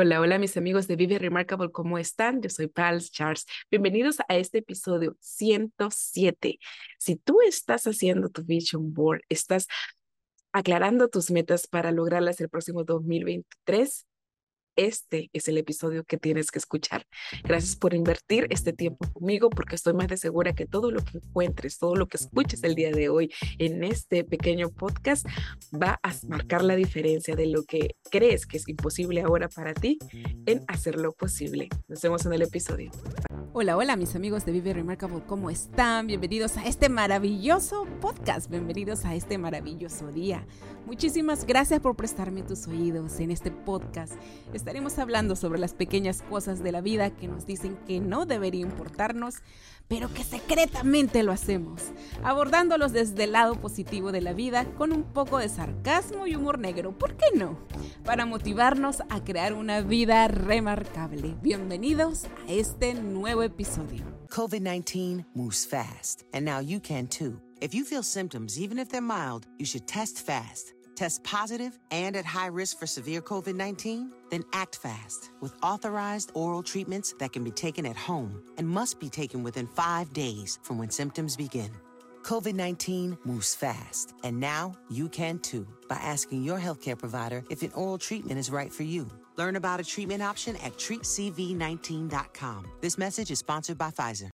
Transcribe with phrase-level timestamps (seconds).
[0.00, 2.40] Hola, hola mis amigos de Vive Remarkable, ¿cómo están?
[2.40, 3.46] Yo soy Pals Charles.
[3.68, 6.60] Bienvenidos a este episodio 107.
[7.00, 9.66] Si tú estás haciendo tu vision board, estás
[10.52, 14.06] aclarando tus metas para lograrlas el próximo 2023,
[14.78, 17.04] este es el episodio que tienes que escuchar.
[17.42, 21.18] Gracias por invertir este tiempo conmigo porque estoy más de segura que todo lo que
[21.18, 25.26] encuentres, todo lo que escuches el día de hoy en este pequeño podcast
[25.74, 29.98] va a marcar la diferencia de lo que crees que es imposible ahora para ti
[30.46, 31.68] en hacerlo posible.
[31.88, 32.92] Nos vemos en el episodio.
[33.52, 36.06] Hola, hola mis amigos de Vive Remarkable, ¿cómo están?
[36.06, 40.46] Bienvenidos a este maravilloso podcast, bienvenidos a este maravilloso día.
[40.86, 44.14] Muchísimas gracias por prestarme tus oídos en este podcast.
[44.68, 48.60] Estaremos hablando sobre las pequeñas cosas de la vida que nos dicen que no debería
[48.60, 49.36] importarnos,
[49.88, 51.84] pero que secretamente lo hacemos,
[52.22, 56.58] abordándolos desde el lado positivo de la vida con un poco de sarcasmo y humor
[56.58, 57.58] negro, ¿por qué no?
[58.04, 61.34] Para motivarnos a crear una vida remarcable.
[61.40, 64.04] Bienvenidos a este nuevo episodio.
[64.28, 67.40] COVID-19 moves fast, and now you can too.
[67.62, 70.77] If you feel symptoms, even if they're mild, you should test fast.
[70.98, 74.10] Test positive and at high risk for severe COVID 19?
[74.30, 78.98] Then act fast with authorized oral treatments that can be taken at home and must
[78.98, 81.70] be taken within five days from when symptoms begin.
[82.22, 87.62] COVID 19 moves fast, and now you can too by asking your healthcare provider if
[87.62, 89.08] an oral treatment is right for you.
[89.36, 92.66] Learn about a treatment option at treatcv19.com.
[92.80, 94.30] This message is sponsored by Pfizer.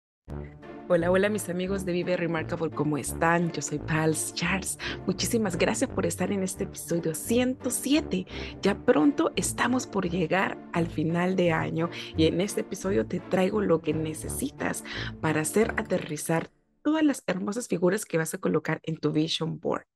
[0.94, 3.50] Hola, hola mis amigos de Vive Remarkable, ¿cómo están?
[3.53, 4.78] Yo soy Pals Charles.
[5.07, 8.28] Muchísimas gracias por estar en este episodio 107.
[8.62, 13.62] Ya pronto estamos por llegar al final de año y en este episodio te traigo
[13.62, 14.84] lo que necesitas
[15.22, 16.51] para hacer aterrizar
[16.81, 19.88] todas las hermosas figuras que vas a colocar en tu vision board.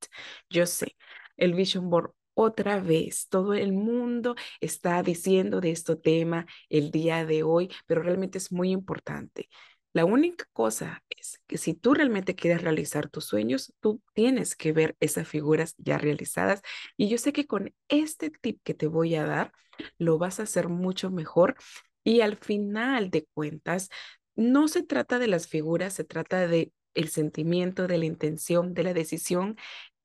[0.49, 0.95] Yo sé,
[1.35, 3.27] el vision board otra vez.
[3.27, 8.53] Todo el mundo está diciendo de este tema el día de hoy, pero realmente es
[8.53, 9.49] muy importante.
[9.95, 14.73] La única cosa es que si tú realmente quieres realizar tus sueños, tú tienes que
[14.73, 16.61] ver esas figuras ya realizadas.
[16.97, 19.53] Y yo sé que con este tip que te voy a dar,
[19.97, 21.55] lo vas a hacer mucho mejor.
[22.03, 23.89] Y al final de cuentas,
[24.35, 28.83] no se trata de las figuras, se trata de el sentimiento, de la intención, de
[28.83, 29.55] la decisión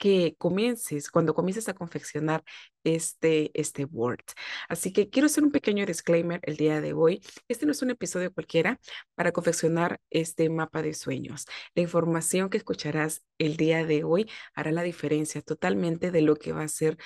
[0.01, 2.43] que comiences, cuando comiences a confeccionar
[2.85, 4.25] este, este Word.
[4.69, 7.21] Así que quiero hacer un pequeño disclaimer el día de hoy.
[7.49, 8.81] Este no es un episodio cualquiera
[9.15, 11.45] para confeccionar este mapa de sueños.
[11.75, 16.53] La información que escucharás el día de hoy hará la diferencia totalmente de lo que
[16.53, 16.97] va a ser,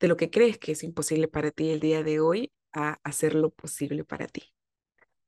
[0.00, 3.50] de lo que crees que es imposible para ti el día de hoy a hacerlo
[3.50, 4.52] posible para ti.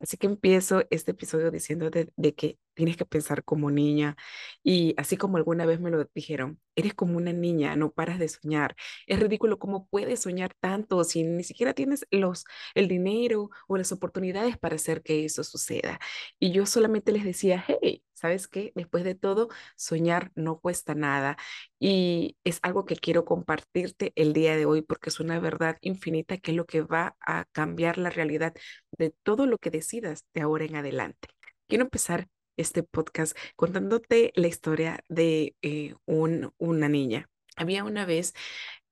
[0.03, 4.17] Así que empiezo este episodio diciendo de, que tienes que pensar como niña
[4.63, 8.29] y así como alguna vez me lo dijeron, eres como una niña, no paras de
[8.29, 8.75] soñar.
[9.07, 12.45] Es ridículo cómo puedes soñar tanto si ni siquiera tienes los,
[12.75, 15.99] el dinero o las oportunidades para hacer que eso suceda.
[16.39, 18.73] Y yo solamente les decía, hey, ¿sabes qué?
[18.75, 21.37] Después de todo, soñar no cuesta nada.
[21.79, 26.37] Y es algo que quiero compartirte el día de hoy porque es una verdad infinita
[26.39, 28.55] que es lo que va a cambiar la realidad
[28.93, 31.29] de todo lo que decidas de ahora en adelante.
[31.69, 37.29] Quiero empezar este podcast contándote la historia de eh, un, una niña.
[37.57, 38.35] Había una vez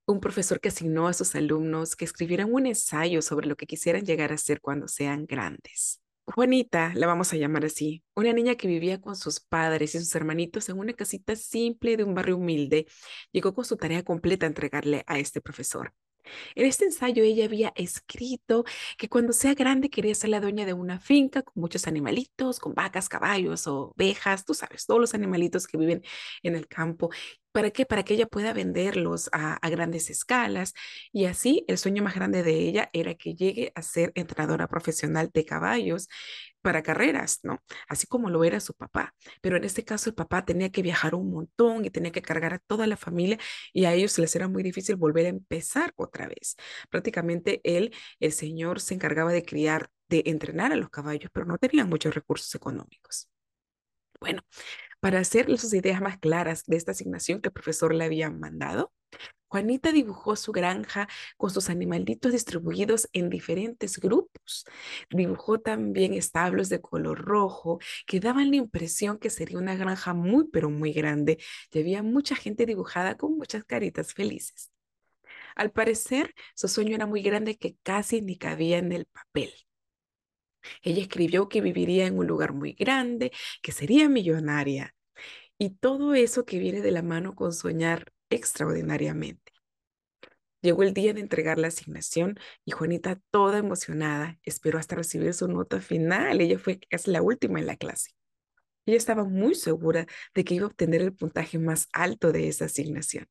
[0.05, 4.05] un profesor que asignó a sus alumnos que escribieran un ensayo sobre lo que quisieran
[4.05, 6.01] llegar a ser cuando sean grandes.
[6.25, 10.13] Juanita, la vamos a llamar así, una niña que vivía con sus padres y sus
[10.15, 12.87] hermanitos en una casita simple de un barrio humilde,
[13.31, 15.93] llegó con su tarea completa a entregarle a este profesor.
[16.55, 18.63] En este ensayo ella había escrito
[18.97, 22.73] que cuando sea grande quería ser la dueña de una finca con muchos animalitos, con
[22.73, 26.03] vacas, caballos, ovejas, tú sabes, todos los animalitos que viven
[26.43, 27.09] en el campo.
[27.51, 27.85] ¿Para qué?
[27.85, 30.73] Para que ella pueda venderlos a, a, grandes escalas.
[31.11, 35.29] Y así el sueño más grande de ella era que llegue a ser entrenadora profesional
[35.33, 36.07] de caballos
[36.61, 37.59] para carreras, ¿no?
[37.87, 39.13] Así como lo era su papá.
[39.41, 42.53] Pero en este caso el papá tenía que viajar un montón y tenía que cargar
[42.53, 43.37] a toda la familia
[43.73, 46.55] y a ellos les era muy difícil volver a empezar otra vez.
[46.89, 51.57] Prácticamente él, el señor, se encargaba de criar, de entrenar a los caballos, pero no
[51.57, 53.29] tenían muchos recursos económicos.
[54.19, 54.41] Bueno,
[54.99, 58.93] para hacer sus ideas más claras de esta asignación que el profesor le había mandado,
[59.51, 64.65] Juanita dibujó su granja con sus animalitos distribuidos en diferentes grupos.
[65.09, 70.47] Dibujó también establos de color rojo que daban la impresión que sería una granja muy,
[70.47, 71.37] pero muy grande
[71.69, 74.71] y había mucha gente dibujada con muchas caritas felices.
[75.57, 79.51] Al parecer, su sueño era muy grande que casi ni cabía en el papel.
[80.81, 84.95] Ella escribió que viviría en un lugar muy grande, que sería millonaria
[85.57, 89.51] y todo eso que viene de la mano con soñar extraordinariamente.
[90.61, 95.47] Llegó el día de entregar la asignación y Juanita, toda emocionada, esperó hasta recibir su
[95.47, 96.39] nota final.
[96.39, 98.11] Ella fue casi la última en la clase.
[98.85, 102.65] Ella estaba muy segura de que iba a obtener el puntaje más alto de esa
[102.65, 103.27] asignación.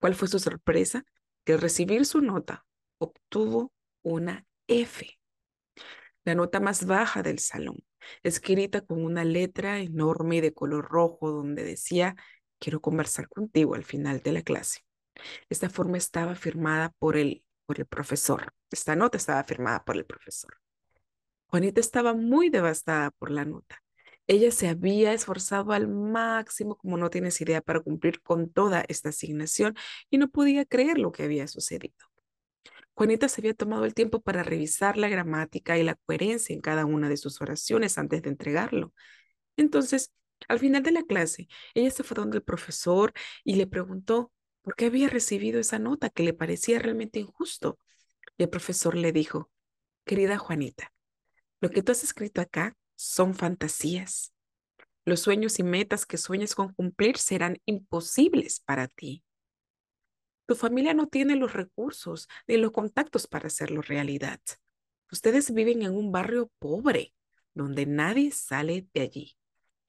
[0.00, 1.04] ¿Cuál fue su sorpresa?
[1.44, 2.64] Que al recibir su nota
[2.98, 3.72] obtuvo
[4.02, 5.18] una F,
[6.24, 7.84] la nota más baja del salón,
[8.22, 12.16] escrita con una letra enorme de color rojo donde decía
[12.60, 14.80] quiero conversar contigo al final de la clase.
[15.48, 18.54] Esta forma estaba firmada por el, por el profesor.
[18.70, 20.60] Esta nota estaba firmada por el profesor.
[21.46, 23.82] Juanita estaba muy devastada por la nota.
[24.28, 29.08] Ella se había esforzado al máximo, como no tienes idea, para cumplir con toda esta
[29.08, 29.74] asignación
[30.08, 31.96] y no podía creer lo que había sucedido.
[32.94, 36.84] Juanita se había tomado el tiempo para revisar la gramática y la coherencia en cada
[36.84, 38.92] una de sus oraciones antes de entregarlo.
[39.56, 40.12] Entonces,
[40.48, 43.12] al final de la clase, ella se fue donde el profesor
[43.44, 44.32] y le preguntó
[44.62, 47.78] por qué había recibido esa nota que le parecía realmente injusto.
[48.36, 49.50] Y el profesor le dijo,
[50.04, 50.92] querida Juanita,
[51.60, 54.32] lo que tú has escrito acá son fantasías.
[55.04, 59.24] Los sueños y metas que sueñes con cumplir serán imposibles para ti.
[60.46, 64.40] Tu familia no tiene los recursos ni los contactos para hacerlo realidad.
[65.12, 67.14] Ustedes viven en un barrio pobre,
[67.54, 69.36] donde nadie sale de allí.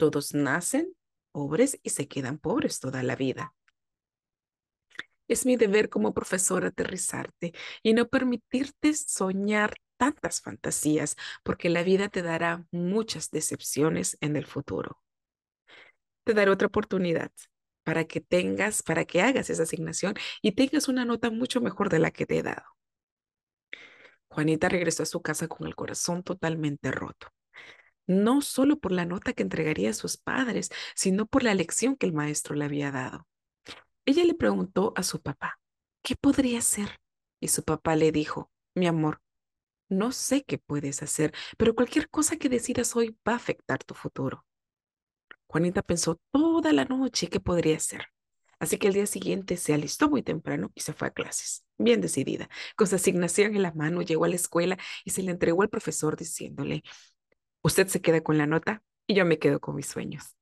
[0.02, 0.98] Todos nacen
[1.32, 3.54] pobres y se quedan pobres toda la vida.
[5.28, 7.54] Es mi deber como profesor aterrizarte
[7.84, 14.48] y no permitirte soñar tantas fantasías, porque la vida te dará muchas decepciones en el
[14.48, 15.04] futuro.
[16.24, 17.32] Te daré otra oportunidad
[17.84, 22.00] para que tengas, para que hagas esa asignación y tengas una nota mucho mejor de
[22.00, 22.66] la que te he dado.
[24.30, 27.28] Juanita regresó a su casa con el corazón totalmente roto
[28.08, 32.06] no solo por la nota que entregaría a sus padres, sino por la lección que
[32.06, 33.28] el maestro le había dado.
[34.06, 35.60] Ella le preguntó a su papá,
[36.02, 37.00] ¿qué podría hacer?
[37.40, 39.22] Y su papá le dijo, mi amor,
[39.90, 43.94] no sé qué puedes hacer, pero cualquier cosa que decidas hoy va a afectar tu
[43.94, 44.46] futuro.
[45.48, 48.06] Juanita pensó toda la noche qué podría hacer.
[48.58, 52.00] Así que el día siguiente se alistó muy temprano y se fue a clases, bien
[52.00, 52.48] decidida.
[52.76, 55.70] Con su asignación en la mano llegó a la escuela y se le entregó al
[55.70, 56.84] profesor diciéndole,
[57.64, 60.36] Usted se queda con la nota y yo me quedo con mis sueños.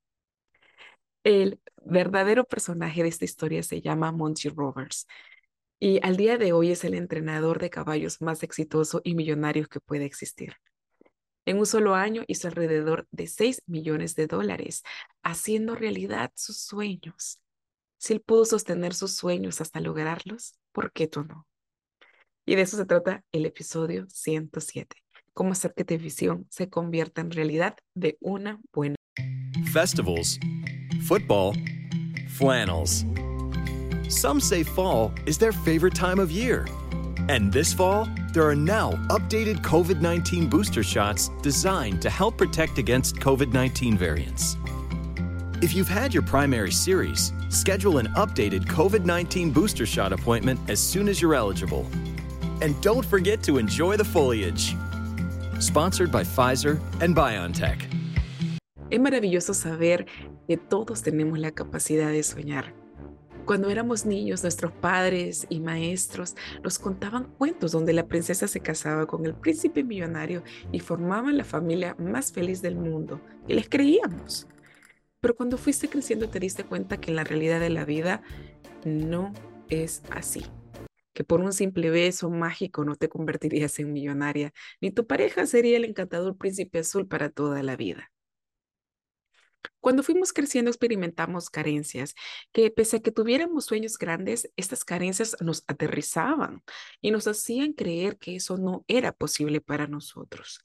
[1.22, 5.06] El verdadero personaje de esta historia se llama Monty Roberts
[5.78, 9.80] y al día de hoy es el entrenador de caballos más exitoso y millonario que
[9.80, 10.54] puede existir.
[11.46, 14.82] En un solo año hizo alrededor de 6 millones de dólares,
[15.22, 17.42] haciendo realidad sus sueños.
[17.98, 21.46] Si él pudo sostener sus sueños hasta lograrlos, ¿por qué tú no?
[22.44, 24.96] Y de eso se trata el episodio 107.
[25.34, 28.96] Cómo hacer que tu visión se convierta en realidad de una buena.
[29.72, 30.38] Festivals,
[31.06, 31.54] football,
[32.28, 33.04] flannels.
[34.08, 36.66] Some say fall is their favorite time of year.
[37.28, 42.78] And this fall, there are now updated COVID 19 booster shots designed to help protect
[42.78, 44.56] against COVID 19 variants.
[45.62, 50.80] If you've had your primary series, schedule an updated COVID 19 booster shot appointment as
[50.80, 51.86] soon as you're eligible.
[52.62, 54.74] And don't forget to enjoy the foliage.
[55.60, 57.86] Sponsored by Pfizer and BioNTech.
[58.88, 60.06] Es maravilloso saber
[60.48, 62.72] que todos tenemos la capacidad de soñar.
[63.44, 69.06] Cuando éramos niños, nuestros padres y maestros nos contaban cuentos donde la princesa se casaba
[69.06, 73.20] con el príncipe millonario y formaban la familia más feliz del mundo.
[73.46, 74.46] Y les creíamos.
[75.20, 78.22] Pero cuando fuiste creciendo te diste cuenta que en la realidad de la vida
[78.86, 79.34] no
[79.68, 80.46] es así
[81.12, 85.76] que por un simple beso mágico no te convertirías en millonaria, ni tu pareja sería
[85.76, 88.10] el encantador príncipe azul para toda la vida.
[89.80, 92.14] Cuando fuimos creciendo experimentamos carencias,
[92.52, 96.62] que pese a que tuviéramos sueños grandes, estas carencias nos aterrizaban
[97.00, 100.60] y nos hacían creer que eso no era posible para nosotros.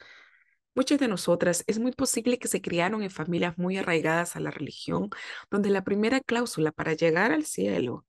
[0.76, 4.52] Muchas de nosotras es muy posible que se criaron en familias muy arraigadas a la
[4.52, 5.10] religión,
[5.50, 8.06] donde la primera cláusula para llegar al cielo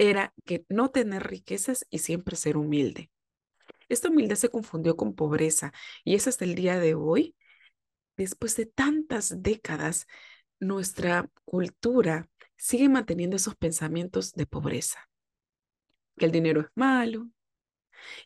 [0.00, 3.10] era que no tener riquezas y siempre ser humilde.
[3.90, 7.36] Esta humildad se confundió con pobreza y es hasta el día de hoy,
[8.16, 10.06] después de tantas décadas,
[10.58, 15.06] nuestra cultura siguen manteniendo esos pensamientos de pobreza,
[16.16, 17.28] que el dinero es malo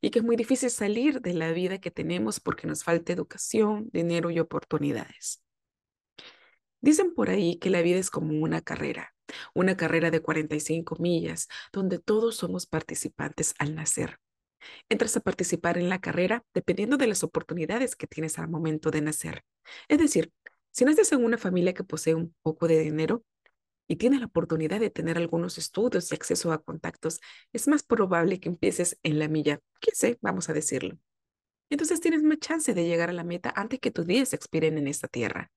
[0.00, 3.90] y que es muy difícil salir de la vida que tenemos porque nos falta educación,
[3.92, 5.42] dinero y oportunidades.
[6.80, 9.13] Dicen por ahí que la vida es como una carrera,
[9.54, 14.18] una carrera de 45 millas, donde todos somos participantes al nacer.
[14.88, 19.02] Entras a participar en la carrera dependiendo de las oportunidades que tienes al momento de
[19.02, 19.44] nacer.
[19.88, 20.32] Es decir,
[20.72, 23.24] si naces en una familia que posee un poco de dinero
[23.86, 27.20] y tienes la oportunidad de tener algunos estudios y acceso a contactos,
[27.52, 30.98] es más probable que empieces en la milla 15, vamos a decirlo.
[31.70, 34.88] Entonces tienes más chance de llegar a la meta antes que tus días expiren en
[34.88, 35.50] esta tierra.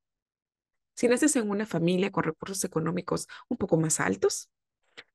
[0.98, 4.50] Si naces en una familia con recursos económicos un poco más altos,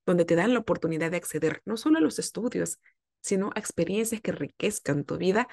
[0.06, 2.78] donde te dan la oportunidad de acceder no solo a los estudios,
[3.20, 5.48] sino a experiencias que enriquezcan tu vida,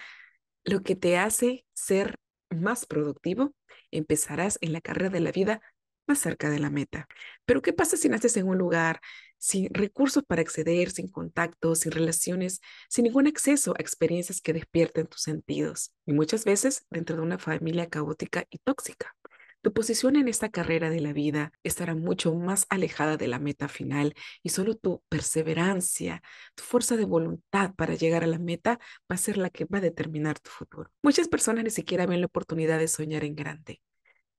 [0.64, 2.20] lo que te hace ser
[2.52, 3.56] más productivo,
[3.90, 5.62] empezarás en la carrera de la vida
[6.08, 7.08] más cerca de la meta.
[7.46, 9.02] Pero ¿qué pasa si naces en un lugar
[9.40, 15.08] sin recursos para acceder, sin contactos, sin relaciones, sin ningún acceso a experiencias que despierten
[15.08, 15.92] tus sentidos?
[16.06, 19.16] Y muchas veces dentro de una familia caótica y tóxica.
[19.62, 23.68] Tu posición en esta carrera de la vida estará mucho más alejada de la meta
[23.68, 26.24] final y solo tu perseverancia,
[26.56, 28.80] tu fuerza de voluntad para llegar a la meta
[29.12, 30.90] va a ser la que va a determinar tu futuro.
[31.04, 33.82] Muchas personas ni siquiera ven la oportunidad de soñar en grande.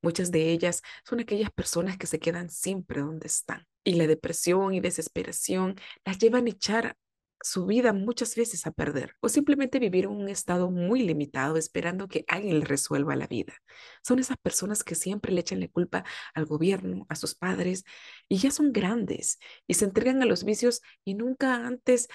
[0.00, 3.66] Muchas de ellas son aquellas personas que se quedan siempre donde están.
[3.84, 6.96] Y la depresión y desesperación las llevan a echar
[7.42, 12.24] su vida muchas veces a perder o simplemente vivir un estado muy limitado esperando que
[12.28, 13.54] alguien le resuelva la vida.
[14.02, 16.04] Son esas personas que siempre le echan la culpa
[16.34, 17.84] al gobierno, a sus padres
[18.28, 22.08] y ya son grandes y se entregan a los vicios y nunca antes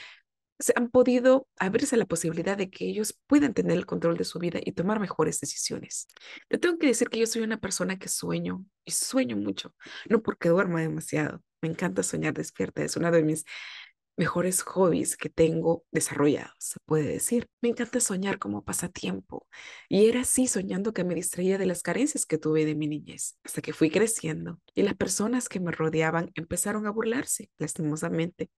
[0.60, 4.40] se han podido abrirse la posibilidad de que ellos puedan tener el control de su
[4.40, 6.08] vida y tomar mejores decisiones.
[6.48, 9.76] Te tengo que decir que yo soy una persona que sueño y sueño mucho,
[10.10, 11.42] no porque duerma demasiado.
[11.62, 13.44] Me encanta soñar despierta, es una de mis
[14.18, 17.48] mejores hobbies que tengo desarrollados, se puede decir.
[17.62, 19.48] Me encanta soñar como pasatiempo
[19.90, 23.38] y era así soñando que me distraía de las carencias que tuve de mi niñez,
[23.44, 28.50] hasta que fui creciendo y las personas que me rodeaban empezaron a burlarse, lastimosamente.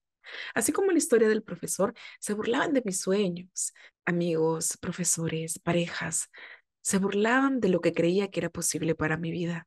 [0.54, 3.72] Así como la historia del profesor, se burlaban de mis sueños,
[4.04, 6.28] amigos, profesores, parejas,
[6.82, 9.66] se burlaban de lo que creía que era posible para mi vida.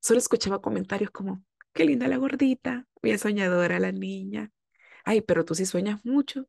[0.00, 1.42] Solo escuchaba comentarios como,
[1.72, 4.50] qué linda la gordita, bien soñadora la niña,
[5.06, 6.48] ay, pero tú sí sueñas mucho.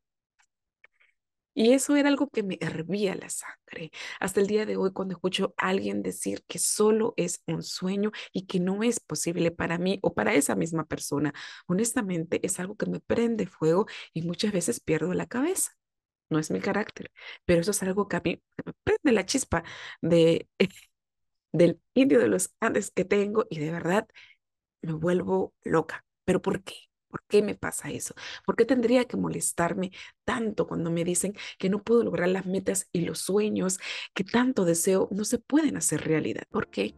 [1.54, 3.90] Y eso era algo que me hervía la sangre.
[4.20, 8.12] Hasta el día de hoy, cuando escucho a alguien decir que solo es un sueño
[8.32, 11.32] y que no es posible para mí o para esa misma persona,
[11.66, 15.72] honestamente es algo que me prende fuego y muchas veces pierdo la cabeza.
[16.30, 17.12] No es mi carácter,
[17.46, 19.64] pero eso es algo que a mí me prende la chispa
[20.02, 20.48] de,
[21.52, 24.08] del indio de los Andes que tengo y de verdad
[24.82, 26.04] me vuelvo loca.
[26.26, 26.74] ¿Pero por qué?
[27.08, 28.14] ¿Por qué me pasa eso?
[28.44, 29.92] ¿Por qué tendría que molestarme
[30.24, 33.78] tanto cuando me dicen que no puedo lograr las metas y los sueños
[34.14, 36.44] que tanto deseo no se pueden hacer realidad?
[36.50, 36.94] ¿Por qué?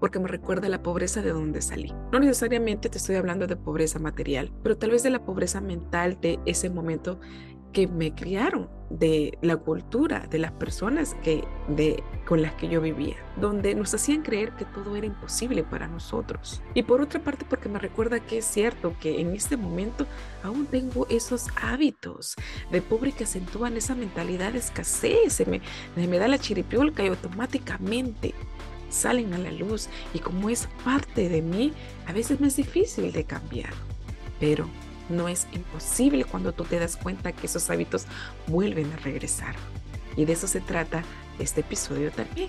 [0.00, 1.92] Porque me recuerda la pobreza de donde salí.
[2.12, 6.18] No necesariamente te estoy hablando de pobreza material, pero tal vez de la pobreza mental
[6.20, 7.20] de ese momento
[7.74, 12.80] que me criaron, de la cultura, de las personas que, de, con las que yo
[12.80, 16.62] vivía, donde nos hacían creer que todo era imposible para nosotros.
[16.74, 20.06] Y por otra parte, porque me recuerda que es cierto que en este momento
[20.42, 22.36] aún tengo esos hábitos
[22.70, 25.60] de pobre que acentúan esa mentalidad de escasez, se me,
[25.96, 28.34] me da la chiripiolca y automáticamente
[28.90, 31.72] salen a la luz y como es parte de mí,
[32.06, 33.72] a veces me es difícil de cambiar.
[34.38, 34.68] Pero
[35.08, 38.06] no es imposible cuando tú te das cuenta que esos hábitos
[38.46, 39.54] vuelven a regresar.
[40.16, 41.02] Y de eso se trata
[41.38, 42.48] este episodio también.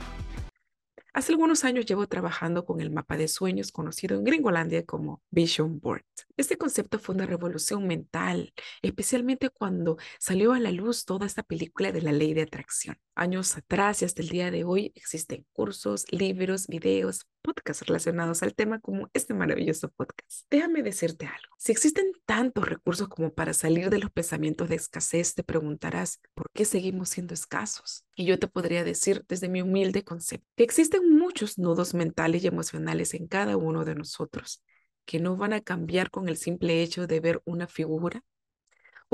[1.15, 5.79] Hace algunos años llevo trabajando con el mapa de sueños conocido en Gringolandia como Vision
[5.79, 6.03] Board.
[6.35, 11.93] Este concepto fue una revolución mental, especialmente cuando salió a la luz toda esta película
[11.93, 12.97] de la ley de atracción.
[13.17, 18.53] Años atrás y hasta el día de hoy existen cursos, libros, videos, podcasts relacionados al
[18.53, 20.45] tema como este maravilloso podcast.
[20.49, 21.55] Déjame decirte algo.
[21.57, 26.47] Si existen tantos recursos como para salir de los pensamientos de escasez, te preguntarás, ¿por
[26.53, 28.03] qué seguimos siendo escasos?
[28.17, 32.47] Y yo te podría decir desde mi humilde concepto que existen muchos nudos mentales y
[32.47, 34.61] emocionales en cada uno de nosotros
[35.05, 38.23] que no van a cambiar con el simple hecho de ver una figura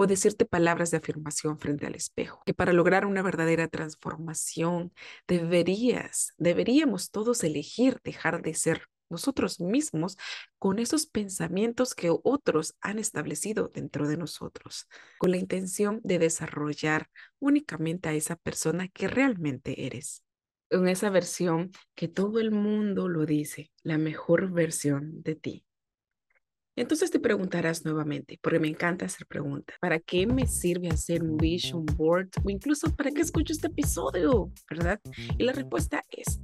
[0.02, 2.42] o decirte palabras de afirmación frente al espejo.
[2.44, 4.92] Que para lograr una verdadera transformación
[5.28, 10.18] deberías, deberíamos todos elegir dejar de ser nosotros mismos
[10.58, 14.88] con esos pensamientos que otros han establecido dentro de nosotros,
[15.20, 20.24] con la intención de desarrollar únicamente a esa persona que realmente eres.
[20.72, 25.66] En esa versión que todo el mundo lo dice, la mejor versión de ti.
[26.76, 31.38] Entonces te preguntarás nuevamente, porque me encanta hacer preguntas, ¿para qué me sirve hacer un
[31.38, 34.52] vision board o incluso para qué escucho este episodio?
[34.70, 35.00] ¿Verdad?
[35.38, 36.40] Y la respuesta es,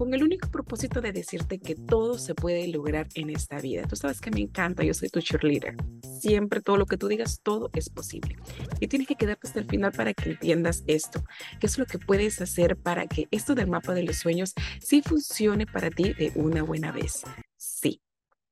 [0.00, 3.86] con el único propósito de decirte que todo se puede lograr en esta vida.
[3.86, 5.76] Tú sabes que me encanta, yo soy tu cheerleader.
[6.20, 8.36] Siempre todo lo que tú digas, todo es posible.
[8.78, 11.22] Y tienes que quedarte hasta el final para que entiendas esto.
[11.60, 15.02] ¿Qué es lo que puedes hacer para que esto del mapa de los sueños sí
[15.02, 17.22] funcione para ti de una buena vez?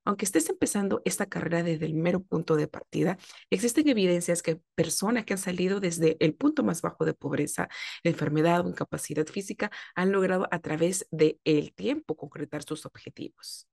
[0.08, 3.18] Aunque estés empezando esta carrera desde el mero punto de partida,
[3.50, 7.68] existen evidencias que personas que han salido desde el punto más bajo de pobreza,
[8.04, 13.68] enfermedad o incapacidad física han logrado a través del el tiempo concretar sus objetivos.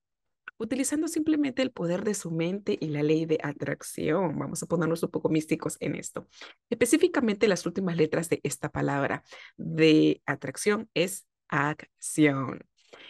[0.57, 4.37] Utilizando simplemente el poder de su mente y la ley de atracción.
[4.37, 6.27] Vamos a ponernos un poco místicos en esto.
[6.69, 9.23] Específicamente las últimas letras de esta palabra
[9.55, 12.59] de atracción es acción.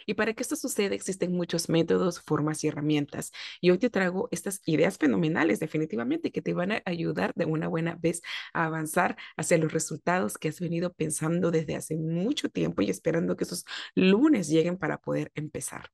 [0.05, 3.31] Y para que esto suceda existen muchos métodos, formas y herramientas.
[3.61, 7.67] Y hoy te traigo estas ideas fenomenales definitivamente que te van a ayudar de una
[7.67, 8.21] buena vez
[8.53, 13.35] a avanzar hacia los resultados que has venido pensando desde hace mucho tiempo y esperando
[13.35, 15.91] que esos lunes lleguen para poder empezar.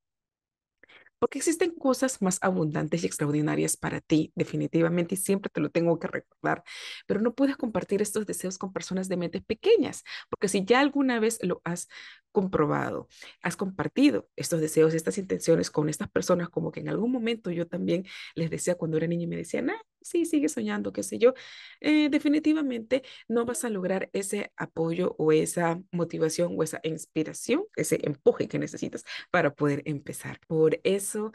[1.22, 5.96] Porque existen cosas más abundantes y extraordinarias para ti, definitivamente, y siempre te lo tengo
[6.00, 6.64] que recordar.
[7.06, 11.20] Pero no puedes compartir estos deseos con personas de mentes pequeñas, porque si ya alguna
[11.20, 11.86] vez lo has
[12.32, 13.06] comprobado,
[13.40, 17.68] has compartido estos deseos, estas intenciones con estas personas, como que en algún momento yo
[17.68, 21.18] también les decía cuando era niña y me decían, ah, sí, sigue soñando, qué sé
[21.18, 21.34] yo,
[21.80, 28.00] eh, definitivamente no vas a lograr ese apoyo o esa motivación o esa inspiración, ese
[28.02, 30.40] empuje que necesitas para poder empezar.
[30.46, 31.32] Por eso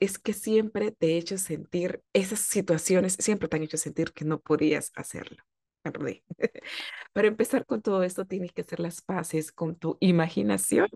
[0.00, 4.24] es que siempre te he hecho sentir, esas situaciones siempre te han hecho sentir que
[4.24, 5.44] no podías hacerlo.
[7.12, 10.88] Para empezar con todo esto, tienes que hacer las paces con tu imaginación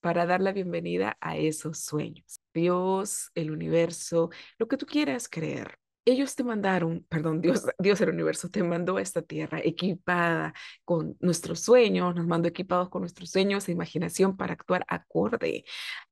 [0.00, 2.40] para dar la bienvenida a esos sueños.
[2.52, 8.10] Dios, el universo, lo que tú quieras creer ellos te mandaron, perdón, Dios, Dios el
[8.10, 10.52] universo te mandó a esta tierra equipada
[10.84, 15.64] con nuestros sueños, nos mandó equipados con nuestros sueños e imaginación para actuar acorde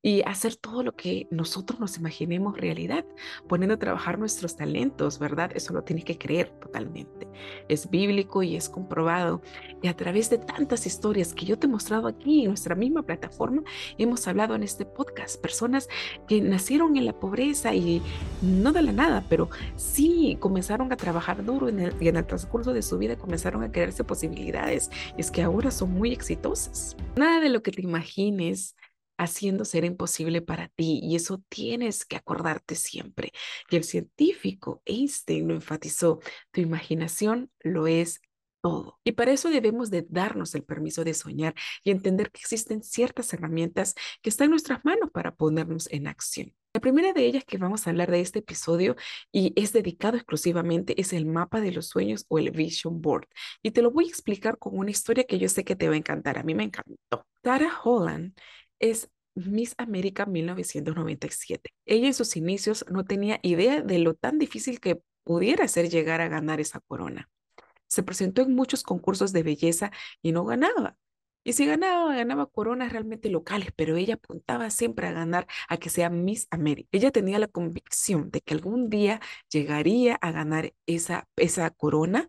[0.02, 3.04] y hacer todo lo que nosotros nos imaginemos realidad,
[3.48, 5.50] poniendo a trabajar nuestros talentos, ¿verdad?
[5.54, 7.28] Eso lo tienes que creer totalmente.
[7.68, 9.42] Es bíblico y es comprobado.
[9.82, 13.02] Y a través de tantas historias que yo te he mostrado aquí en nuestra misma
[13.02, 13.62] plataforma,
[13.98, 15.88] hemos hablado en este podcast, personas
[16.28, 18.02] que nacieron en la pobreza y
[18.42, 19.48] no de la nada, pero
[19.80, 23.62] sí comenzaron a trabajar duro en el, y en el transcurso de su vida comenzaron
[23.62, 24.90] a crearse posibilidades.
[25.16, 26.96] Es que ahora son muy exitosas.
[27.16, 28.76] Nada de lo que te imagines
[29.18, 33.32] haciendo ser imposible para ti y eso tienes que acordarte siempre.
[33.70, 36.20] Y el científico Einstein lo enfatizó,
[36.52, 38.20] tu imaginación lo es
[38.62, 38.98] todo.
[39.04, 43.32] Y para eso debemos de darnos el permiso de soñar y entender que existen ciertas
[43.32, 46.54] herramientas que están en nuestras manos para ponernos en acción.
[46.80, 48.96] La primera de ellas que vamos a hablar de este episodio
[49.30, 53.28] y es dedicado exclusivamente es el mapa de los sueños o el vision board.
[53.62, 55.94] Y te lo voy a explicar con una historia que yo sé que te va
[55.94, 56.38] a encantar.
[56.38, 57.26] A mí me encantó.
[57.42, 58.32] Tara Holland
[58.78, 61.68] es Miss América 1997.
[61.84, 66.22] Ella en sus inicios no tenía idea de lo tan difícil que pudiera ser llegar
[66.22, 67.28] a ganar esa corona.
[67.88, 70.96] Se presentó en muchos concursos de belleza y no ganaba.
[71.42, 75.88] Y si ganaba, ganaba coronas realmente locales, pero ella apuntaba siempre a ganar, a que
[75.90, 76.88] sea Miss América.
[76.92, 82.28] Ella tenía la convicción de que algún día llegaría a ganar esa, esa corona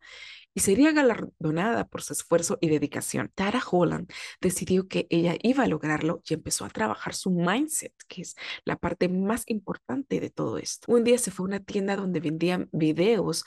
[0.54, 3.32] y sería galardonada por su esfuerzo y dedicación.
[3.34, 4.12] Tara Holland
[4.42, 8.36] decidió que ella iba a lograrlo y empezó a trabajar su mindset, que es
[8.66, 10.92] la parte más importante de todo esto.
[10.92, 13.44] Un día se fue a una tienda donde vendían videos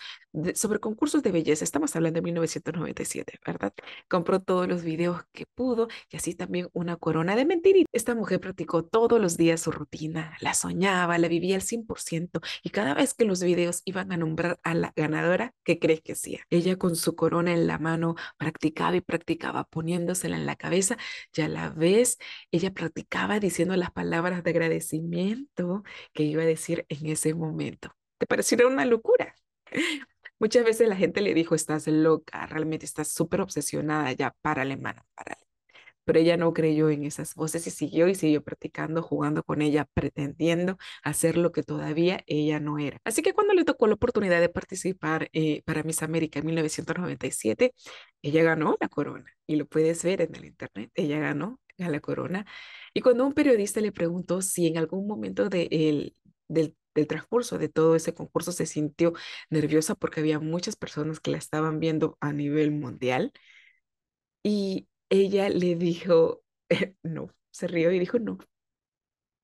[0.55, 1.65] sobre concursos de belleza.
[1.65, 3.73] Estamos hablando de 1997, ¿verdad?
[4.09, 7.89] Compró todos los videos que pudo y así también una corona de mentirita.
[7.93, 12.71] Esta mujer practicó todos los días su rutina, la soñaba, la vivía al 100% y
[12.71, 16.41] cada vez que los videos iban a nombrar a la ganadora, ¿qué crees que hacía?
[16.51, 20.97] Ella con su corona en la mano practicaba y practicaba poniéndosela en la cabeza
[21.35, 22.19] y a la vez
[22.51, 27.91] ella practicaba diciendo las palabras de agradecimiento que iba a decir en ese momento.
[28.19, 29.35] ¿Te pareció una locura?
[30.39, 35.07] Muchas veces la gente le dijo, estás loca, realmente estás súper obsesionada, ya párale, mano,
[35.15, 35.44] párale.
[36.05, 39.87] Pero ella no creyó en esas voces y siguió y siguió practicando, jugando con ella,
[39.95, 42.99] pretendiendo hacer lo que todavía ella no era.
[43.05, 47.75] Así que cuando le tocó la oportunidad de participar eh, para Miss América en 1997,
[48.23, 52.47] ella ganó la corona y lo puedes ver en el internet, ella ganó la corona.
[52.93, 56.17] Y cuando un periodista le preguntó si en algún momento de el,
[56.49, 59.15] del del transcurso de todo ese concurso se sintió
[59.51, 63.33] nerviosa porque había muchas personas que la estaban viendo a nivel mundial
[64.43, 64.89] y
[65.23, 66.43] ella le dijo,
[67.03, 68.39] no, se rió y dijo, no,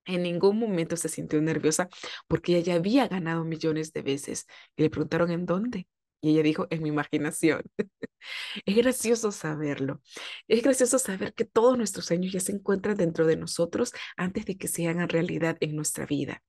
[0.07, 1.89] En ningún momento se sintió nerviosa
[2.27, 4.47] porque ella ya había ganado millones de veces.
[4.77, 5.87] Y le preguntaron en dónde.
[6.23, 7.63] Y ella dijo, en mi imaginación.
[8.67, 10.03] es gracioso saberlo.
[10.49, 14.57] Es gracioso saber que todos nuestros sueños ya se encuentran dentro de nosotros antes de
[14.59, 16.43] que se hagan realidad en nuestra vida.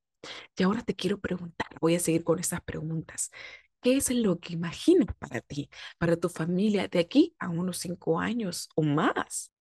[0.57, 3.31] Y ahora te quiero preguntar, voy a seguir con esas preguntas.
[3.81, 8.19] ¿Qué es lo que imaginas para ti, para tu familia de aquí a unos cinco
[8.19, 9.51] años o más?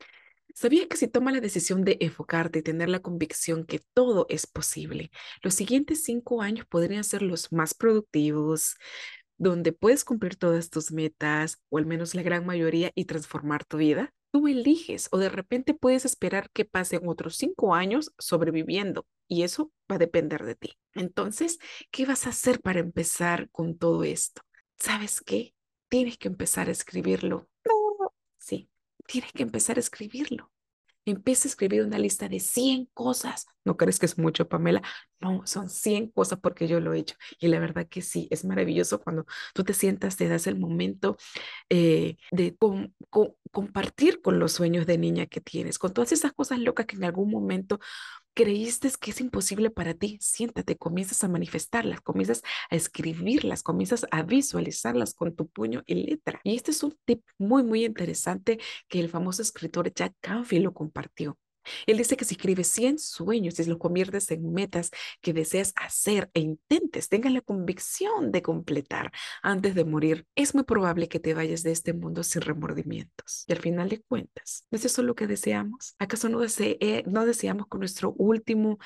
[0.55, 4.47] ¿Sabías que si tomas la decisión de enfocarte y tener la convicción que todo es
[4.47, 5.11] posible,
[5.43, 8.77] los siguientes cinco años podrían ser los más productivos,
[9.39, 13.79] donde puedes cumplir todas tus metas, o al menos la gran mayoría, y transformar tu
[13.79, 14.13] vida?
[14.33, 19.73] Tú eliges o de repente puedes esperar que pasen otros cinco años sobreviviendo y eso
[19.91, 20.77] va a depender de ti.
[20.93, 21.59] Entonces,
[21.93, 24.43] ¿qué vas a hacer para empezar con todo esto?
[24.77, 25.55] ¿Sabes qué?
[25.89, 27.49] Tienes que empezar a escribirlo.
[27.65, 28.69] No, sí,
[29.07, 30.51] tienes que empezar a escribirlo.
[31.05, 33.47] Empieza a escribir una lista de 100 cosas.
[33.65, 34.83] ¿No crees que es mucho, Pamela?
[35.21, 37.17] No, son 100 cosas porque yo lo he hecho.
[37.39, 41.17] Y la verdad que sí, es maravilloso cuando tú te sientas, te das el momento
[41.69, 42.57] eh, de
[43.51, 47.05] compartir con los sueños de niña que tienes, con todas esas cosas locas que en
[47.05, 47.81] algún momento
[48.35, 54.23] creíste que es imposible para ti, siéntate, comienzas a manifestarlas, comienzas a escribirlas, comienzas a
[54.23, 56.41] visualizarlas con tu puño y letra.
[56.45, 60.73] Y este es un tip muy, muy interesante que el famoso escritor Jack Canfield lo
[60.75, 61.39] compartió.
[61.87, 66.31] Él dice que si escribes 100 sueños y los conviertes en metas que deseas hacer
[66.35, 71.35] e intentes, tengas la convicción de completar antes de morir, es muy probable que te
[71.35, 73.45] vayas de este mundo sin remordimientos.
[73.47, 75.95] Y al final de cuentas, ¿no es eso lo que deseamos?
[75.99, 78.79] ¿Acaso no, no deseamos con nuestro último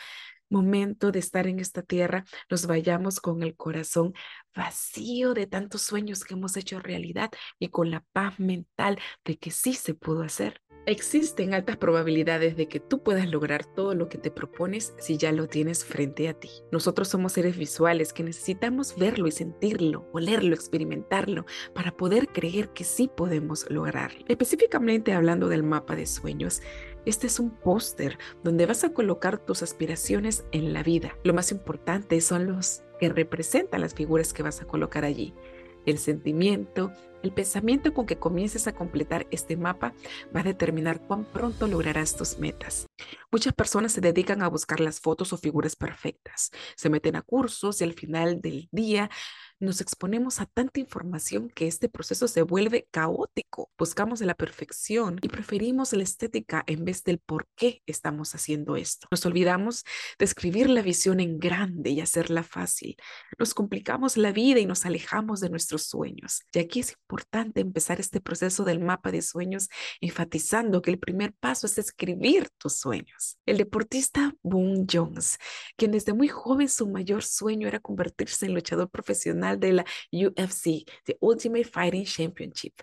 [0.48, 4.12] momento de estar en esta tierra nos vayamos con el corazón
[4.54, 9.50] vacío de tantos sueños que hemos hecho realidad y con la paz mental de que
[9.50, 10.61] sí se pudo hacer.
[10.87, 15.33] Existen altas probabilidades de que tú puedas lograr todo lo que te propones si ya
[15.33, 16.50] lo tienes frente a ti.
[16.72, 22.85] Nosotros somos seres visuales que necesitamos verlo y sentirlo, olerlo, experimentarlo para poder creer que
[22.85, 24.26] sí podemos lograrlo.
[24.28, 26.61] Específicamente hablando del mapa de sueños,
[27.06, 31.16] este es un póster donde vas a colocar tus aspiraciones en la vida.
[31.24, 35.34] Lo más importante son los que representan las figuras que vas a colocar allí
[35.86, 39.94] el sentimiento, el pensamiento con que comiences a completar este mapa
[40.34, 42.86] va a determinar cuán pronto lograrás tus metas.
[43.30, 47.80] Muchas personas se dedican a buscar las fotos o figuras perfectas, se meten a cursos
[47.80, 49.10] y al final del día
[49.60, 53.70] nos exponemos a tanta información que este proceso se vuelve caótico.
[53.78, 59.06] Buscamos la perfección y preferimos la estética en vez del por qué estamos haciendo esto.
[59.10, 59.84] Nos olvidamos
[60.18, 62.96] de escribir la visión en grande y hacerla fácil.
[63.38, 66.42] Nos complicamos la vida y nos alejamos de nuestros sueños.
[66.52, 69.68] Y aquí es importante empezar este proceso del mapa de sueños
[70.00, 73.38] enfatizando que el primer paso es escribir tus sueños.
[73.46, 75.38] El deportista Boone Jones,
[75.76, 80.85] quien desde muy joven su mayor sueño era convertirse en luchador profesional de la UFC,
[81.04, 82.74] The Ultimate Fighting Championship.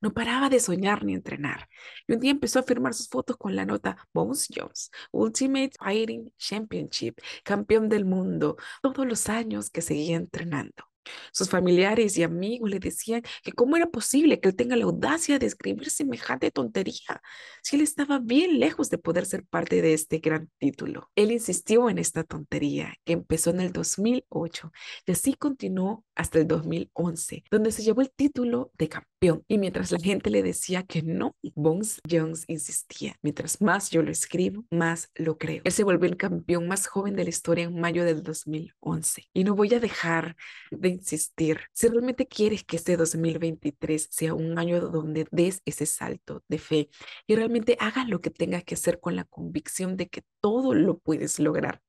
[0.00, 1.68] No paraba de soñar ni entrenar.
[2.06, 6.32] Y un día empezó a firmar sus fotos con la nota Bones Jones, Ultimate Fighting
[6.38, 10.87] Championship, campeón del mundo, todos los años que seguía entrenando.
[11.32, 15.38] Sus familiares y amigos le decían que cómo era posible que él tenga la audacia
[15.38, 17.22] de escribir semejante tontería,
[17.62, 21.10] si él estaba bien lejos de poder ser parte de este gran título.
[21.14, 24.72] Él insistió en esta tontería que empezó en el 2008
[25.06, 29.44] y así continuó hasta el 2011, donde se llevó el título de campeón.
[29.46, 34.10] Y mientras la gente le decía que no, Bones Jones insistía, mientras más yo lo
[34.10, 35.62] escribo, más lo creo.
[35.64, 39.28] Él se volvió el campeón más joven de la historia en mayo del 2011.
[39.32, 40.36] Y no voy a dejar
[40.70, 41.60] de insistir.
[41.72, 46.90] Si realmente quieres que este 2023 sea un año donde des ese salto de fe
[47.26, 50.98] y realmente hagas lo que tengas que hacer con la convicción de que todo lo
[50.98, 51.82] puedes lograr,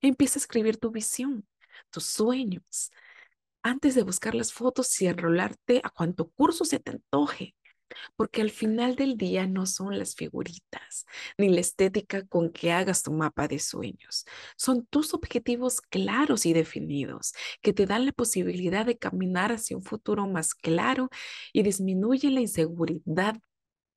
[0.00, 1.46] empieza a escribir tu visión,
[1.90, 2.90] tus sueños,
[3.62, 7.54] antes de buscar las fotos y enrolarte a cuanto curso se te antoje
[8.16, 11.06] porque al final del día no son las figuritas
[11.38, 14.24] ni la estética con que hagas tu mapa de sueños.
[14.56, 19.82] Son tus objetivos claros y definidos que te dan la posibilidad de caminar hacia un
[19.84, 21.08] futuro más claro
[21.52, 23.36] y disminuye la inseguridad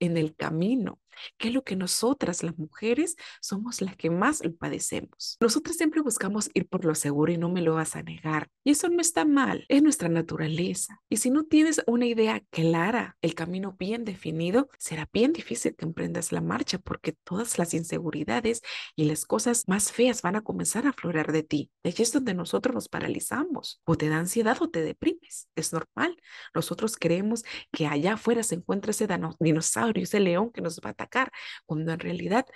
[0.00, 1.01] en el camino
[1.38, 5.36] que es lo que nosotras las mujeres somos las que más lo padecemos.
[5.40, 8.48] Nosotras siempre buscamos ir por lo seguro y no me lo vas a negar.
[8.64, 11.00] Y eso no está mal, es nuestra naturaleza.
[11.08, 15.84] Y si no tienes una idea clara, el camino bien definido, será bien difícil que
[15.84, 18.62] emprendas la marcha porque todas las inseguridades
[18.96, 21.70] y las cosas más feas van a comenzar a aflorar de ti.
[21.82, 23.80] De allí es donde nosotros nos paralizamos.
[23.84, 25.48] O te da ansiedad o te deprimes.
[25.54, 26.16] Es normal.
[26.54, 29.08] Nosotros creemos que allá afuera se encuentra ese
[29.40, 31.32] dinosaurio, ese león que nos va atacar,
[31.66, 32.46] cuando en realidad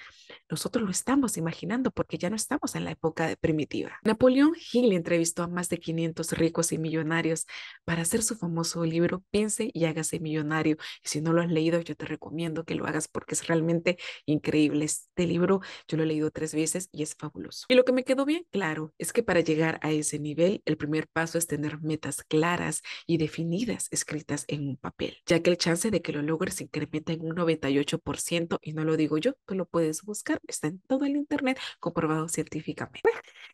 [0.49, 3.99] nosotros lo estamos imaginando porque ya no estamos en la época primitiva.
[4.05, 7.47] Napoleón Hill entrevistó a más de 500 ricos y millonarios
[7.85, 10.77] para hacer su famoso libro Piense y hágase millonario.
[11.03, 13.99] Y si no lo has leído, yo te recomiendo que lo hagas porque es realmente
[14.27, 14.85] increíble.
[14.85, 17.67] Este libro yo lo he leído tres veces y es fabuloso.
[17.69, 20.77] Y lo que me quedó bien claro es que para llegar a ese nivel, el
[20.77, 25.59] primer paso es tener metas claras y definidas escritas en un papel, ya que el
[25.59, 29.55] chance de que lo logres incrementa en un 98% y no lo digo yo, tú
[29.55, 33.09] lo puedes buscar, está en todo el Internet comprobado científicamente.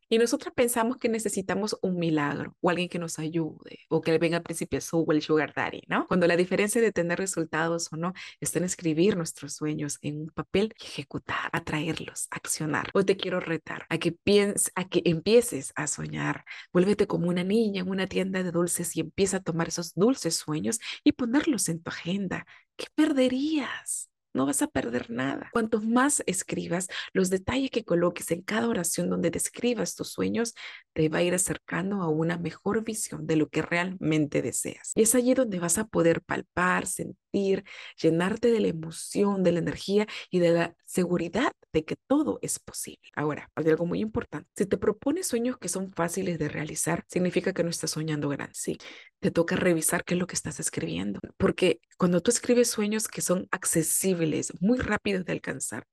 [0.09, 4.37] Y nosotros pensamos que necesitamos un milagro o alguien que nos ayude o que venga
[4.39, 6.07] al príncipe azul o el sugar daddy, ¿no?
[6.07, 10.29] Cuando la diferencia de tener resultados o no está en escribir nuestros sueños en un
[10.29, 12.91] papel y ejecutar, atraerlos, accionar.
[12.95, 16.45] Hoy te quiero retar a que pienses, a que empieces a soñar.
[16.73, 20.37] Vuélvete como una niña en una tienda de dulces y empieza a tomar esos dulces
[20.37, 22.47] sueños y ponerlos en tu agenda.
[22.77, 24.12] ¿Qué perderías?
[24.35, 25.51] No vas a perder nada.
[25.53, 30.55] Cuantos más escribas, los detalles que coloques en cada oración donde describas tus sueños,
[30.93, 34.93] te va a ir acercando a una mejor visión de lo que realmente deseas.
[34.95, 39.59] Y es allí donde vas a poder palpar, sentir, llenarte de la emoción, de la
[39.59, 43.09] energía y de la seguridad de que todo es posible.
[43.15, 44.49] Ahora, hay algo muy importante.
[44.57, 48.55] Si te propones sueños que son fáciles de realizar, significa que no estás soñando grande.
[48.55, 48.79] Sí,
[49.21, 51.21] te toca revisar qué es lo que estás escribiendo.
[51.37, 55.87] Porque cuando tú escribes sueños que son accesibles, muy rápidos de alcanzar,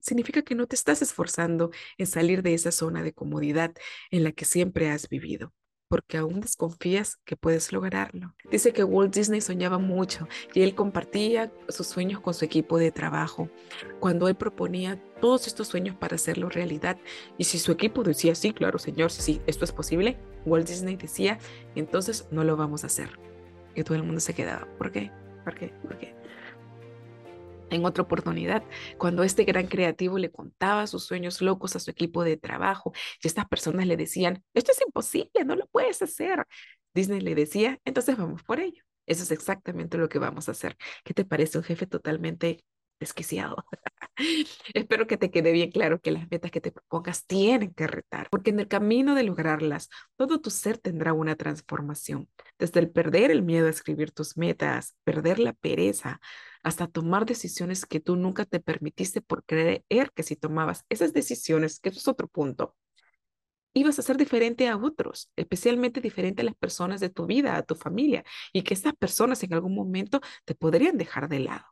[0.00, 3.74] significa que no te estás esforzando en salir de esa zona de comodidad
[4.10, 5.52] en la que siempre has vivido
[5.88, 8.34] porque aún desconfías que puedes lograrlo.
[8.50, 12.90] Dice que Walt Disney soñaba mucho y él compartía sus sueños con su equipo de
[12.90, 13.48] trabajo.
[14.00, 16.98] Cuando él proponía todos estos sueños para hacerlo realidad
[17.38, 21.38] y si su equipo decía, sí, claro, señor, sí, esto es posible, Walt Disney decía,
[21.74, 23.18] entonces no lo vamos a hacer.
[23.74, 25.10] Y todo el mundo se quedaba, ¿por qué?
[25.44, 25.68] ¿Por qué?
[25.82, 26.15] ¿Por qué?
[27.70, 28.62] En otra oportunidad,
[28.96, 33.26] cuando este gran creativo le contaba sus sueños locos a su equipo de trabajo y
[33.26, 36.46] estas personas le decían, esto es imposible, no lo puedes hacer.
[36.94, 38.82] Disney le decía, entonces vamos por ello.
[39.06, 40.76] Eso es exactamente lo que vamos a hacer.
[41.04, 42.64] ¿Qué te parece un jefe totalmente
[43.00, 43.64] desquiciado?
[44.74, 48.28] Espero que te quede bien claro que las metas que te propongas tienen que retar,
[48.30, 52.28] porque en el camino de lograrlas, todo tu ser tendrá una transformación.
[52.58, 56.20] Desde el perder el miedo a escribir tus metas, perder la pereza,
[56.66, 61.78] hasta tomar decisiones que tú nunca te permitiste por creer que si tomabas esas decisiones,
[61.78, 62.74] que eso es otro punto,
[63.72, 67.62] ibas a ser diferente a otros, especialmente diferente a las personas de tu vida, a
[67.62, 71.66] tu familia, y que estas personas en algún momento te podrían dejar de lado.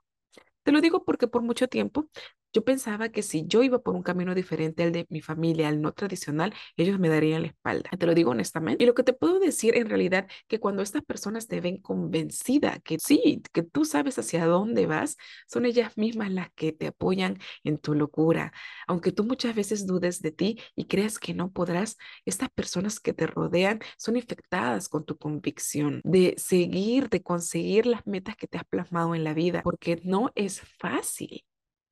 [0.62, 2.08] Te lo digo porque por mucho tiempo
[2.54, 5.82] yo pensaba que si yo iba por un camino diferente al de mi familia, al
[5.82, 7.90] no tradicional, ellos me darían la espalda.
[7.98, 8.84] Te lo digo honestamente.
[8.84, 12.78] Y lo que te puedo decir en realidad que cuando estas personas te ven convencida
[12.80, 15.16] que sí, que tú sabes hacia dónde vas,
[15.48, 18.52] son ellas mismas las que te apoyan en tu locura.
[18.86, 23.12] Aunque tú muchas veces dudes de ti y creas que no podrás, estas personas que
[23.12, 28.58] te rodean son infectadas con tu convicción de seguir, de conseguir las metas que te
[28.58, 31.44] has plasmado en la vida, porque no es fácil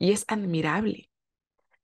[0.02, 1.10] y es admirable.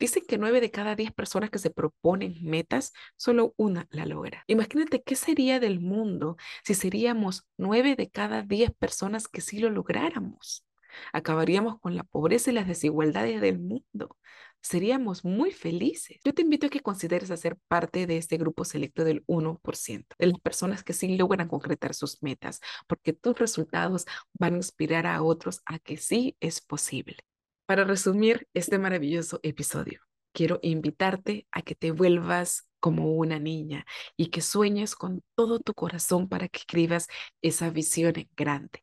[0.01, 4.43] Dicen que nueve de cada diez personas que se proponen metas, solo una la logra.
[4.49, 9.71] Imagínate qué sería del mundo si seríamos nueve de cada diez personas que sí lo
[9.71, 10.67] lográramos.
[11.13, 14.17] Acabaríamos con la pobreza y las desigualdades del mundo.
[14.61, 16.19] Seríamos muy felices.
[16.25, 20.27] Yo te invito a que consideres hacer parte de este grupo selecto del 1%, de
[20.27, 25.23] las personas que sí logran concretar sus metas, porque tus resultados van a inspirar a
[25.23, 27.28] otros a que sí es posible.
[27.69, 30.01] Para resumir este maravilloso episodio,
[30.33, 33.85] quiero invitarte a que te vuelvas como una niña
[34.17, 37.09] y que sueñes con todo tu corazón para que escribas
[37.43, 38.83] esa visión grande,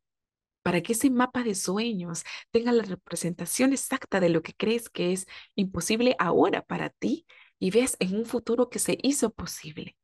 [0.62, 5.14] para que ese mapa de sueños tenga la representación exacta de lo que crees que
[5.14, 7.26] es imposible ahora para ti
[7.58, 9.96] y veas en un futuro que se hizo posible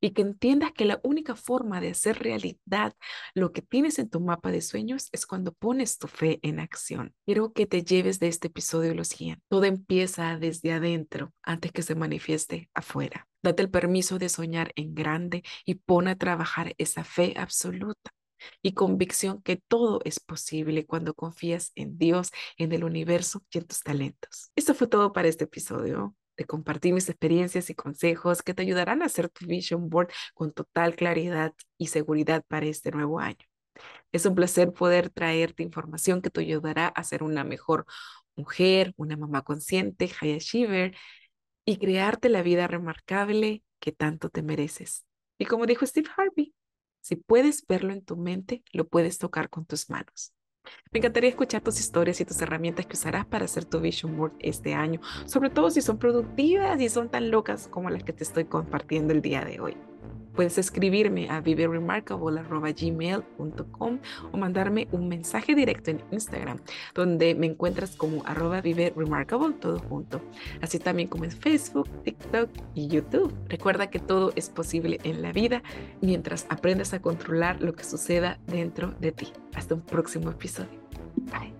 [0.00, 2.94] y que entiendas que la única forma de hacer realidad
[3.34, 7.14] lo que tienes en tu mapa de sueños es cuando pones tu fe en acción.
[7.26, 9.42] Quiero que te lleves de este episodio lo siguiente.
[9.48, 13.28] Todo empieza desde adentro antes que se manifieste afuera.
[13.42, 18.10] Date el permiso de soñar en grande y pon a trabajar esa fe absoluta
[18.62, 23.66] y convicción que todo es posible cuando confías en Dios, en el universo y en
[23.66, 24.50] tus talentos.
[24.56, 29.02] Esto fue todo para este episodio de compartir mis experiencias y consejos que te ayudarán
[29.02, 33.44] a hacer tu vision board con total claridad y seguridad para este nuevo año.
[34.10, 37.84] Es un placer poder traerte información que te ayudará a ser una mejor
[38.36, 40.96] mujer, una mamá consciente, high achiever
[41.66, 45.04] y crearte la vida remarcable que tanto te mereces.
[45.36, 46.54] Y como dijo Steve Harvey,
[47.02, 50.32] si puedes verlo en tu mente, lo puedes tocar con tus manos.
[50.92, 54.32] Me encantaría escuchar tus historias y tus herramientas que usarás para hacer tu Vision Board
[54.40, 58.24] este año, sobre todo si son productivas y son tan locas como las que te
[58.24, 59.76] estoy compartiendo el día de hoy.
[60.34, 63.98] Puedes escribirme a viveremarkable.gmail.com
[64.32, 66.58] o mandarme un mensaje directo en Instagram,
[66.94, 70.20] donde me encuentras como arroba viveremarkable, todo junto.
[70.60, 73.34] Así también como en Facebook, TikTok y YouTube.
[73.48, 75.62] Recuerda que todo es posible en la vida
[76.00, 79.32] mientras aprendas a controlar lo que suceda dentro de ti.
[79.54, 80.80] Hasta un próximo episodio.
[81.16, 81.59] Bye.